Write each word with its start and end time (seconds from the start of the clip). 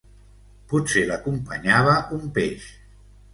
Potser 0.71 1.03
l'acompanyava 1.09 1.99
un 2.19 2.25
peix. 2.39 2.67